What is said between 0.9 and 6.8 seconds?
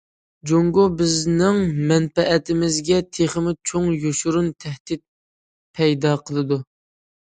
بىزنىڭ مەنپەئەتىمىزگە تېخىمۇ چوڭ يوشۇرۇن تەھدىت پەيدا قىلىدۇ.